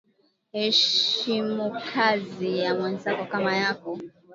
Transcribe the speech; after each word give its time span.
Heshimukazi 0.53 2.49
ya 2.61 2.71
mwenzako 2.77 3.23
kama 3.31 3.51
yako 3.61 3.91